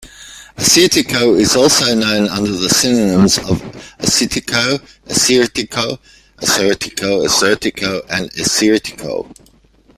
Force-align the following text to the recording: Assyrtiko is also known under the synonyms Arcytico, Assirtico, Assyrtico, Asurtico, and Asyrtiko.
Assyrtiko 0.57 1.39
is 1.39 1.55
also 1.55 1.93
known 1.93 2.27
under 2.27 2.49
the 2.49 2.67
synonyms 2.69 3.37
Arcytico, 3.37 4.79
Assirtico, 5.07 5.99
Assyrtico, 6.39 7.23
Asurtico, 7.27 8.03
and 8.09 8.31
Asyrtiko. 8.31 9.31